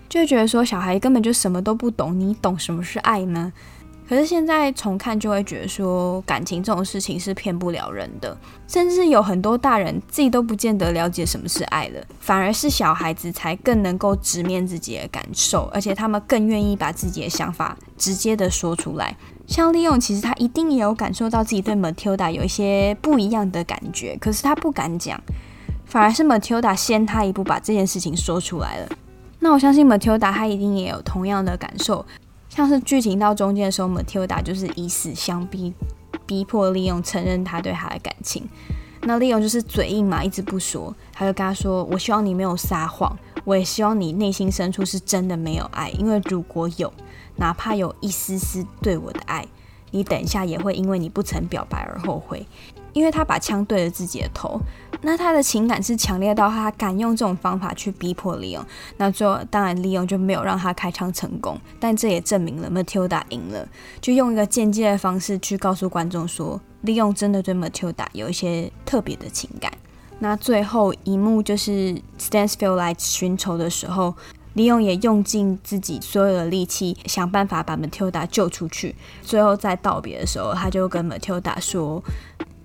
[0.09, 3.53] 就会觉得说小孩根本就什么都不懂，你懂什么是爱吗？
[4.07, 8.37] 可是现在重看就会觉得说，感情这种事情是骗不了人的，
[8.69, 19.17] 甚至有很多大人自己都不见得了解什么是爱了，反而是小孩子才更能够直面自己的感受，而且他们更愿意把自己的想法直接的说出来。
[19.47, 25.19] 像利用其实他一定也有感受到自己对 Matilda 有一些不一样的感觉，可是他不敢讲，
[25.87, 28.89] 反而是 Matilda 先他一步把这件事情说出来了。
[29.41, 32.05] 那我相信 Matilda 他一定也有同样的感受。
[32.55, 35.75] 像是剧情到中间的时候，Matilda 就是以死相逼，
[36.25, 38.49] 逼迫利用承认他对他的感情。
[39.03, 40.95] 那利用就是嘴硬嘛，一直不说。
[41.13, 46.93] 他就跟他说：“我希望你没有撒谎，我也希望你内心深处是真的没有爱，因为如果有，
[47.35, 49.45] 哪怕有一丝丝对我的爱，
[49.95, 52.45] 你等一下也会因为你不曾表白而后悔。”
[52.95, 54.57] 因为他把枪对着自己的头。
[55.03, 58.65] 那他的情感是强烈到他敢用这种方法去逼迫利用。
[58.97, 63.69] 那最后当然利用就没有让他开枪成功，但这也证明了 Matilda 赢了，
[64.01, 69.73] 就用一个间接的方式去告诉观众说，利用真的对 Matilda 有一些特别的情感。
[70.21, 74.15] 那最后一幕就是 Stansfield 来寻仇的时候，
[74.55, 78.95] 利用也用尽自己所有的力气，想办法把 Matilda 救出去。
[79.23, 82.03] 最后在道别的时候，他就跟 Matilda 说：“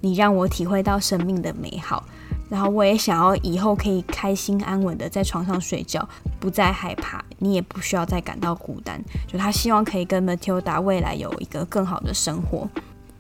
[0.02, 2.04] 你让我体会到生命的美好。”
[2.50, 6.08] 然后我也想要以后可以开心安稳的在床上睡觉，
[6.40, 9.00] 不再害怕，你也不需要再感到孤单。
[9.28, 12.68] 就他希望可以跟 Matilda 未来有一个更好的生活。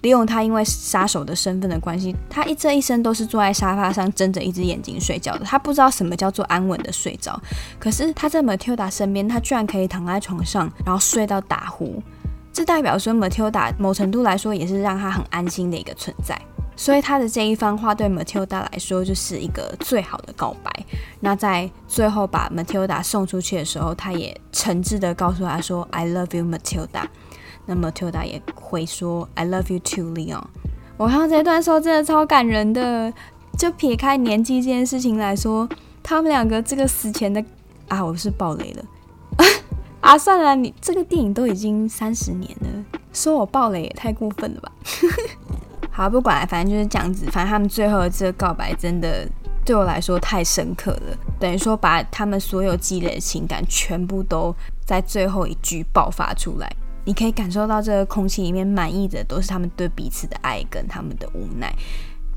[0.01, 5.45] 利用他因为杀手的身份的关系，他一这一生都是坐在沙发上睁着一只眼睛睡觉的。
[5.45, 7.39] 他不知道什么叫做安稳的睡着。
[7.77, 12.01] 可是他在 Matilda 身边，他居然可以躺在床上，然后睡到打呼。
[12.53, 16.39] 这代表说 Matilda 某程度来说也是让他很安心的一个存在。
[16.75, 20.71] 所以他的这一番话对 Matilda 来说就是一个最好的告白。
[21.19, 27.03] 那在最后把 Matilda 送出去的时候，他也诚挚的告诉他说：“I love you, Matilda。”
[27.69, 30.43] 那 Matilda 也会说：“I love you too, Leon。”
[30.97, 33.13] 我看到这段时候真的超感人的。
[33.57, 35.67] 就撇开年纪这件事情来说，
[36.01, 37.43] 他们两个这个死前的
[37.89, 38.83] 啊，我是爆雷了
[39.99, 40.17] 啊！
[40.17, 44.71] 算了，你这个电影都已经三十年了，说我爆雷也太过分了吧？
[45.91, 47.25] 好，不管了，反正就是这样子。
[47.25, 49.27] 反正他们最后的这个告白，真的
[49.65, 51.17] 对我来说太深刻了。
[51.37, 54.55] 等于说，把他们所有积累的情感，全部都
[54.85, 56.71] 在最后一句爆发出来。
[57.09, 61.73] 你可以感受到这个空气里面满溢的都是他们对彼此的爱跟他们的无奈。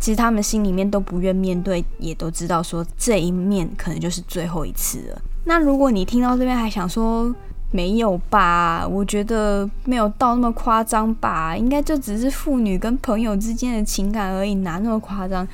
[0.00, 5.20] 其实他们心里面都不愿面对，也都知道说这一面可能就是最后一次了。
[5.44, 7.30] 那如果你听到这边还想说，
[7.70, 8.88] 没有吧？
[8.88, 15.46] 我觉得没有到那么夸张吧，应该就只是父女跟朋友之间的情感而已，哪那么夸张？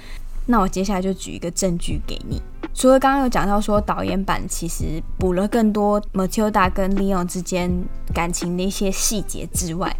[0.46, 2.40] 那我接下来就举一个证据给你。
[2.74, 7.70] 除了刚刚有讲到说导演版其实补了更多 Matilda 跟 Leon 之间
[8.14, 9.94] 感情的一些细节之外，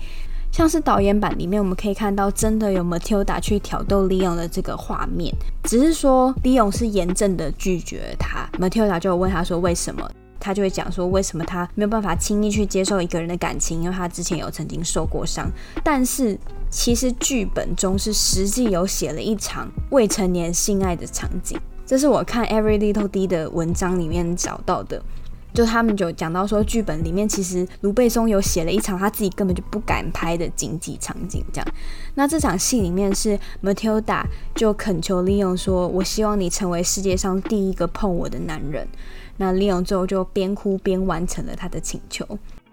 [0.53, 10.09] 像是导演版里面我们可以看到真的有 Matilda 去挑逗 Leon 的这个画面，只是说 Leon 是严正的拒绝他，Matilda 就问他说为什么？
[10.41, 15.51] 他就会讲说，为什么他没有办法轻易去接受一个人的感情，因为他之前有曾经受过伤。
[15.83, 16.39] 但是
[16.71, 25.03] 其实剧本中是实际有写了一场未成年性爱的场景，这是我看 Every Little D 的文章里面找到的。
[25.55, 31.67] 就他们就讲到说，剧本里面其实卢贝松有写了一场他自己根本就不敢拍的禁忌场景，这样。
[32.15, 34.23] 那这场戏里面是 Matilda
[34.55, 38.87] 就恳求利用说：“我希望你成为世界上第一个碰我的男人。”
[39.39, 42.23] 那利用最后就边哭边完成了他的请求。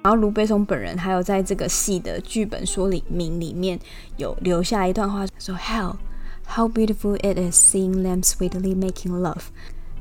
[0.04, 3.80] 然后卢贝松本人还有在这个戏的剧本说明里面
[4.18, 5.96] 有留下一段话说：“Hell,
[6.48, 9.44] how beautiful it is seeing them sweetly making love。”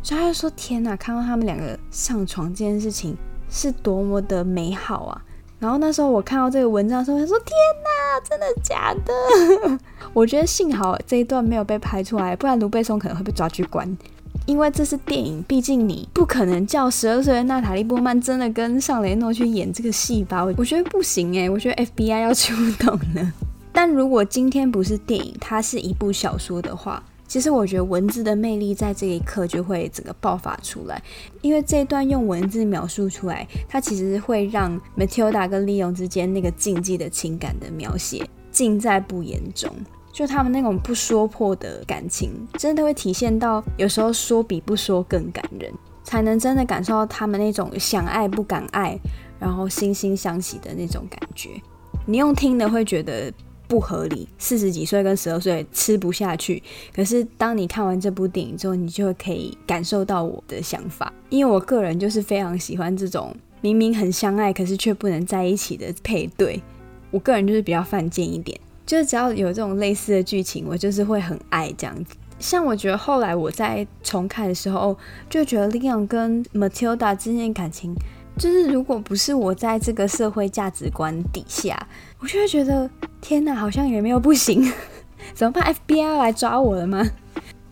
[0.02, 3.16] 所以他就说：“天哪，看到他们两个上床这件事情
[3.48, 5.22] 是多么的美好啊！”
[5.58, 9.78] 然后那时候我看到这个文章的时候，他说：“天哪，真的假的？”
[10.12, 13.96] 我觉得幸好这一段没有被拍出来，不然卢贝松可能会被抓去关。
[14.44, 20.44] 因为这是电影，毕竟你不可能叫十二岁的娜塔莉波曼真的跟尚雷诺去演这个戏吧？
[20.58, 23.32] 我觉得不行诶，我觉得 FBI 要出动了。
[23.74, 31.02] 但如果今天不是电影，它是一部小说的话，其实我觉得文字的魅力在这一刻就会整个爆发出来。
[31.42, 39.68] 因为这段用文字描述出来，它其实会让 Matilda 跟利用之间那个禁忌的情感的描写尽在不言中。
[40.12, 48.96] 就他们那种不说破的感情，真的会体现到有时候说比不说更感人，才能真的感受到他们那种想爱不敢爱，
[49.40, 51.60] 然后惺惺相惜的那种感觉。
[52.06, 53.32] 你用听的会觉得
[53.66, 56.62] 不合理，四十几岁跟十二岁吃不下去。
[56.94, 66.62] 可是当你看完这部电影之后，你就可以感受到我的想法，因为我个人就是非常喜欢这种明明很相爱，可是却不能在一起的配对。
[67.10, 68.58] 我个人就是比较犯贱一点。
[68.86, 72.14] 就是只要有这种类似的剧情，我就是会很爱这样子。
[72.38, 74.94] 像我觉得后来我在重看的时候，
[75.30, 77.94] 就觉得 Leon 跟 Matilda 之间感情，
[78.36, 81.76] 就是如果不是我在这个社会价值观底下，
[82.18, 84.72] 我就会觉得天哪，好像也没有不行。
[85.34, 87.04] 怎么办？FBI 来抓我了吗？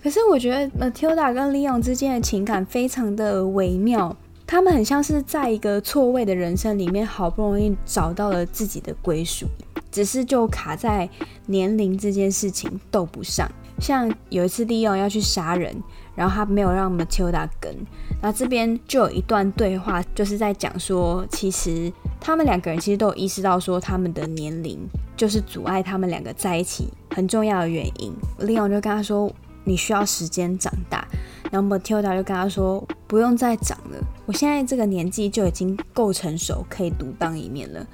[0.03, 4.17] 可是我觉得 Matilda 跟 Leon 之间的情感非常的微妙，
[4.47, 9.47] 他们很像是在一个错位的人生里面，好不容易找到了自己的归属。
[9.91, 11.09] 只是就卡在
[11.47, 13.47] 年龄这件事情斗不上，
[13.79, 15.77] 像有一次利用要去杀人，
[16.15, 17.75] 然后他没有让 Matilda 跟，
[18.21, 24.79] 那这边就有一段对话，就是在讲说，其实他们两个人其实都有意识到说他们的年龄
[25.17, 28.13] 就是阻碍他们两个在一起很重要的原因。
[28.41, 29.33] Leon 就跟他说
[29.65, 31.07] ：“你需要时间长大。”
[31.51, 37.87] 然后 Matilda 就跟他说：“不用再长了，我现在这个年纪就已经够成熟，可以独当一面了。”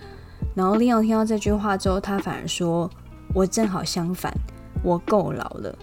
[0.54, 2.90] 然后 Leon 听到这句话之后，他反而说
[3.34, 4.32] ：“我正好相反，
[4.82, 5.76] 我够老了，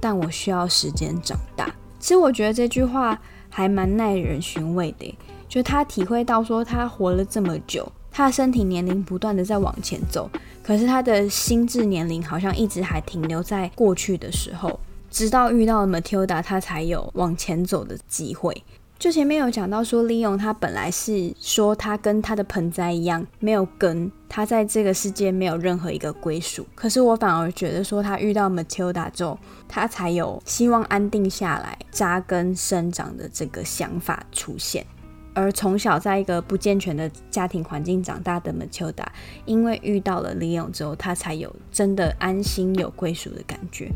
[0.00, 3.20] 但我需要时间长大。”其实我觉得这句话
[3.50, 5.16] 还蛮耐人寻味的，
[5.48, 7.90] 就他体会到说他活了这么久。
[8.10, 10.28] 他的身体年龄不断的在往前走，
[10.62, 14.80] 可是他的心智年龄好像一直还停留在过去的时候，
[15.10, 18.64] 直到遇到了 Matilda，他才有往前走的机会。
[18.98, 26.66] 就前面有讲到说利用他本来是说他跟他的盆栽一样没有根，他在这个世界没有任何一个归属。
[26.74, 29.38] 可是我反而觉得说，他遇到 Matilda 之后，
[29.68, 34.84] 他才有希望安定下来、扎根生长的这个想法出现。
[35.38, 39.06] 而从小在一个不健全的家庭环境长大的 Matilda，
[39.44, 43.88] 因为遇到了 Leon 之后，他才有真的安心有归属的感觉。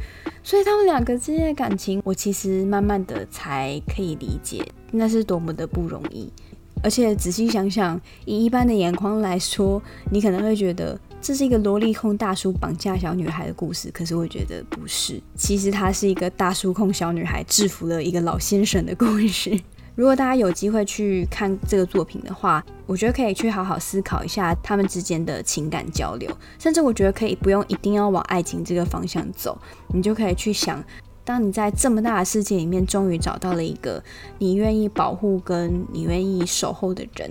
[0.45, 6.33] 所以他们两个之间的感情，我其实慢慢的才可以理解，那是多么的不容易。
[6.81, 9.83] 而且仔细想想，以一般的眼光来说，
[10.13, 15.21] 你可能会觉得这是一个萝莉控大叔绑架小女孩的故事，可是我觉得不是。
[15.35, 19.59] 其实它是一个大叔控小女孩制服了一个老先生的故事。
[19.95, 30.83] 如果大家有机会去看这个作品的话，我觉得可以去好好思考一下他们之间的情感交流，甚至我觉得可以不用一定要往爱情这个方向走，你就可以去想，
[31.25, 34.03] 当你在这么大的世界里面，终于找到了一个
[34.39, 37.31] 你愿意保护跟你愿意守候的人，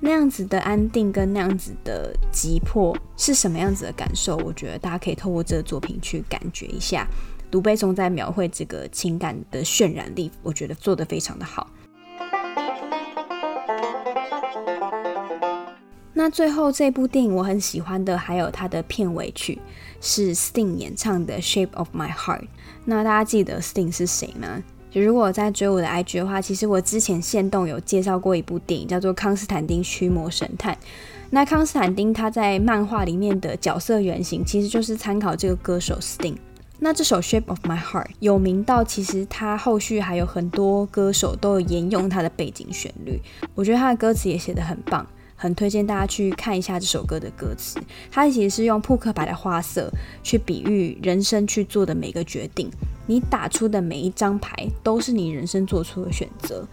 [0.00, 4.36] 那样子的安定跟那样子的急迫是什么样子的感受？
[4.38, 7.08] 我觉得大家可以透过这个作品去感觉一下。
[7.52, 11.68] 卢贝松在描绘这个情感的渲染力，我觉得做得非常的好。
[16.14, 19.58] 那最后这部电影我很喜欢的，还有它的片尾曲
[20.00, 22.40] 是 Sting 演唱的《Shape of My Heart》。
[22.84, 24.62] 那大家记得 Sting 是谁吗？
[24.90, 30.74] 就如果在追我的 IG 的话，其实我之前限动有介绍过一部电影，叫做《康斯坦丁驱魔神探》。
[31.30, 36.36] 那康斯坦丁他在漫画里面的角色原型，其实就是参考这个歌手 Sting。
[36.78, 43.18] 那这首《Shape of My Heart》有名到，其实他后续还有很多歌手都有沿用他的背景旋律。
[43.54, 45.06] 我觉得他的歌词也写得很棒。
[45.42, 47.80] 很推荐大家去看一下这首歌的歌词，
[48.12, 49.90] 它其实是用扑克牌的花色
[50.22, 52.70] 去比喻人生去做的每个决定，
[53.08, 56.64] 你打出的每一张牌都是你人生做出的选择。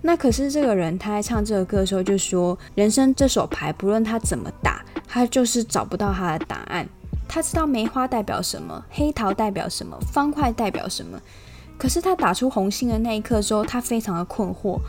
[0.00, 6.88] 那可是这个人他在唱这个歌的时候就说，人生这手牌不论他怎么打，他就是找不到他的答案。
[7.28, 11.20] 他知道梅花代表什么，黑桃代表什么，方块代表什么，
[11.76, 14.80] 可是他打出红心的那一刻之后，他非常的困惑，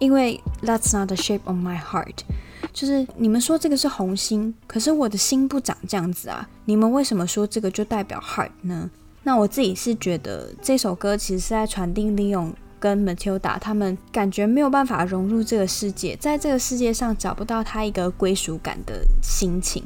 [0.00, 2.24] 因为 That's not the shape of my heart。
[2.72, 6.48] 就是你们说这个是红心，可是我的心不长这样子啊！
[6.64, 8.90] 你们为什么说这个就代表 heart 呢？
[9.22, 19.82] 那我自己是觉得这首歌其实是在传递 Leon 跟 Matilda 他们感觉没有办法融入这个世界，在这个世界上找不到他一个归属感的心情。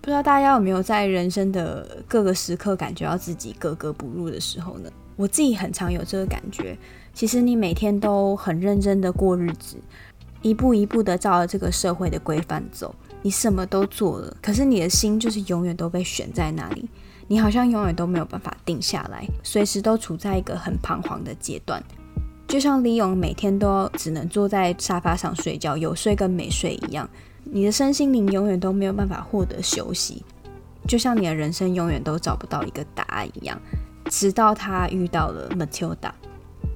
[0.00, 4.90] 不知道大家有没有在人生的各个时刻感觉到自己格格不入的时候呢？
[5.16, 6.76] 我自己很常有这个感觉。
[7.12, 9.76] 其实你每天都很认真的过日子。
[10.42, 16.88] 一步一步的照着这个社会的规范走，你什么都做了，可是你的心就是永远都被悬在那里，
[17.28, 21.82] 你好像永远都没有办法定下来，随时都处在一个很彷徨的阶段。
[22.48, 27.08] 就像李勇每天都只能坐在沙发上睡觉，有睡跟没睡一样，
[27.44, 30.24] 你的身心灵永远都没有办法获得休息，
[30.88, 33.56] 就像你的人生永远都找不到一个答案一样，
[34.06, 36.10] 直到他遇到了 Matilda。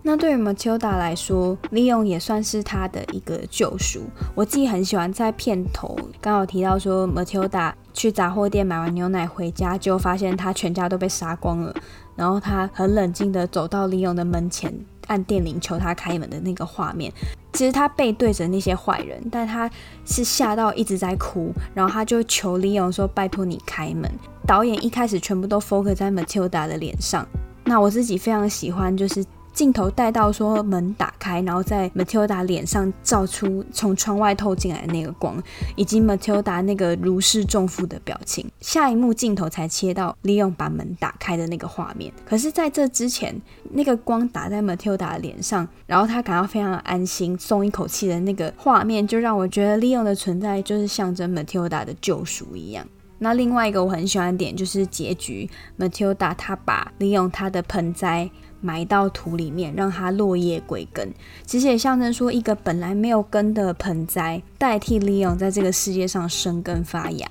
[0.06, 4.02] 那对于 Matilda 来说，Leon 也算是他的一个救赎。
[4.34, 11.74] 我自己很喜欢在片头刚好提到说，Matilda 去杂货店买完牛奶回家，就发现他全家都被杀光了。
[12.14, 14.70] 然后他很冷静地走到 Leon 的门前，
[15.06, 17.10] 按电铃求他开门的那个画面。
[17.54, 19.70] 其实他背对着那些坏人，但他
[20.04, 24.10] 是吓到一直在哭，然后他就求 Leon 说：“拜托你开门。”
[24.46, 27.26] 导演一开始全部都 focus 在 Matilda 的脸上。
[27.64, 29.24] 那我自己非常喜欢，就是。
[29.54, 35.40] 镜头带到说门打开，然后在 Matilda 脸上照出从窗外透进来的那个光，
[35.76, 38.50] 以及 Matilda 那个如释重负的表情。
[38.60, 42.12] 下一幕镜头才切到 Leon 把门打开的那个画面。
[42.26, 43.40] 可是，在这之前，
[43.70, 52.84] 那个光打在 Matilda 的脸上，然后他感到非常安心，松一口气的那个画面，就让我觉得 Leon 的存在就是象征 Matilda 的救赎一样。
[53.20, 55.48] 那另外一个我很喜欢的点就是结局
[55.78, 58.28] ，Matilda 他把 Leon 他的盆栽。
[58.64, 61.12] 埋到土里面，让它落叶归根，
[61.44, 67.28] 其实也象征说，一个本来没有根的盆栽，代替 Leon 在这个世界上生根发芽，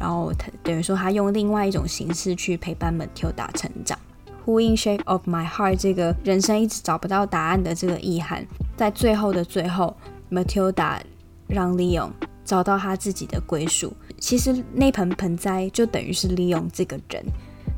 [0.00, 3.98] 然后他等于说他用另外一种形式去陪伴 Matilda 成长。
[4.42, 9.94] 呼应 Shape of My Heart 这个人生一直找不到答案的这个遗憾，在最后的最后
[10.30, 11.00] ，Matilda
[11.46, 12.12] 让 Leon
[12.42, 13.92] 找到他自己的归属。
[14.18, 17.22] 其实那盆盆栽就等于是 Leon 这个人。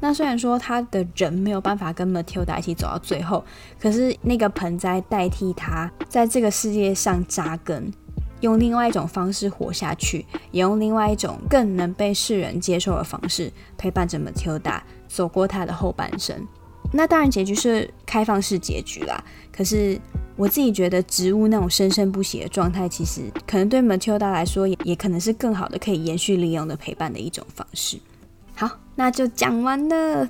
[0.03, 3.45] 那虽然说他的人没有办法跟 Matilda 一起走到最后，
[3.79, 7.89] 可是那个盆栽代替他在这个世界上扎根，
[8.41, 13.49] 用另外一种方式活下去，也用另外一种更能被世人接受的方式
[13.79, 16.37] 陪伴着 Matilda 走过他的后半生。
[16.93, 19.23] 那当然结局是开放式结局啦。
[19.53, 19.97] 可是
[20.35, 28.01] 我自己觉得植物那种生生不息的状态，其实可能对 Matilda 来说也也可能是更好的可以延续利用的陪伴的一种方式。
[28.55, 30.29] 好，那就讲完了。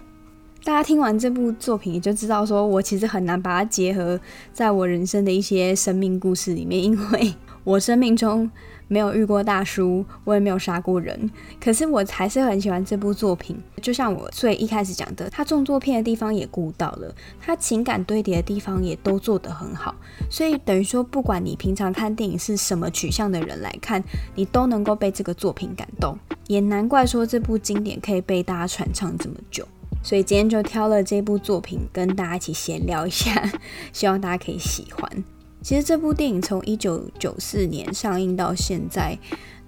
[0.64, 4.20] 大家听完这部作品，也就知道说我其实很难把它结合
[4.52, 7.34] 在我人生的一些生命故事里面，因为
[7.64, 8.50] 我生命中
[8.88, 11.30] 没有遇过大叔，我也没有杀过人。
[11.60, 13.56] 可是我还是很喜欢这部作品。
[13.80, 19.94] 就像我最一开始讲的，他动作片的地方也顾到了，他情感堆叠的地方也都做得很好。
[20.30, 24.02] 所以等于说，不管你平常看电影是什么取向的人来看，
[24.34, 26.18] 你都能够被这个作品感动。
[26.48, 29.66] 也难怪说这部经典可以被大家传唱这么久，
[30.02, 33.50] 所以今天就挑了这部作品跟大家一起闲聊一下，
[33.92, 35.24] 希望大家可以喜欢。
[35.62, 39.16] 其实这部电影从一九九四年上映到现在，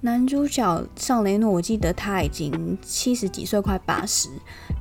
[0.00, 4.28] 男主角尚雷诺，我记得他已经七十几岁，快八十，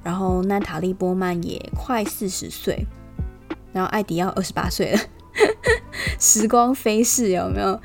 [0.04, 2.86] 然后娜塔莉波曼也快四十岁，
[3.72, 5.00] 然后艾迪要二十八岁了，
[6.20, 7.80] 时光飞逝，有没有？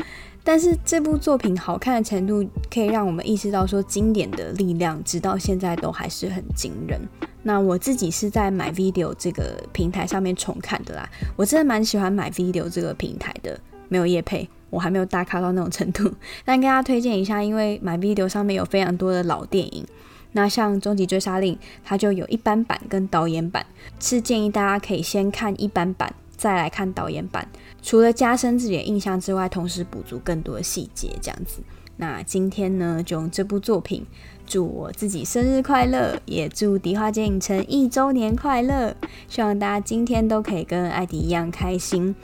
[0.49, 2.43] 但是这部作品好看的程度，
[2.73, 6.99] 可以让我们意识到说，经典的力量直到现在都还是很惊人。
[7.43, 13.61] 那我自己是在买 Video 这个平台上面重看的啦，我真的蛮喜欢买 Video 这个平台的。
[13.91, 16.11] 没有业配，我还没有大咖到那种程度，
[16.47, 19.85] 但跟大家推荐一下，因为 MyVideo 上面有非常多的老电影。
[20.33, 23.67] 那像《终极追杀令》，它就有一般版跟导演版，
[24.01, 26.15] 是建议大家可以先看一般版。
[26.39, 27.47] 再来看导演版，
[27.83, 31.61] 除了加深自己的印象之外，同时补足更多的细节，这样子。
[31.97, 34.07] 那今天呢，就用这部作品，
[34.47, 38.95] 祝我自己生日快乐，也祝迪化街影城一周年快乐。
[39.29, 42.15] 希望大家今天都可以跟艾迪一样开心，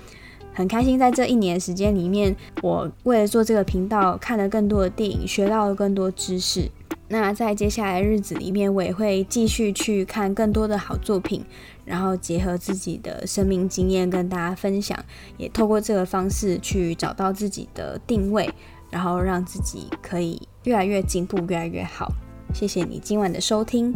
[0.52, 6.70] 很开心在这一年时间里面，我为了做这个频道，看了更多的电影，学到了更多知识。
[7.06, 11.44] 那在接下来的日子里面，我也会继续去看更多的好作品，
[11.84, 14.98] 然后结合自己的生命经验跟大家分享，
[15.36, 18.50] 也透过这个方式去找到自己的定位，
[18.90, 22.10] 然后让自己可以越来越进步，越来越好。
[22.54, 23.92] 谢谢你今晚的收听，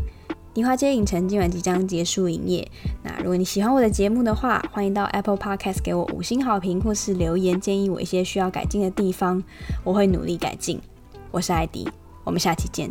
[0.55, 2.71] 梨花街影城今晚即将结束营业。
[3.03, 9.43] 那如果你喜欢我的节目的话，欢迎到 Apple Podcast 给我五星好评，或是留言建议我一些需要改进的地方，
[9.83, 10.79] 我会努力改进。
[11.31, 11.89] 我是艾迪。
[12.29, 12.91] 我们下期见。